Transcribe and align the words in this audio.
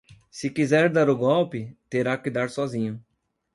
Se 0.31 0.49
quiser 0.51 0.89
dar 0.91 1.11
o 1.11 1.15
golpe, 1.15 1.77
terá 1.87 2.17
que 2.17 2.31
dar 2.31 2.49
sozinho 2.49 2.99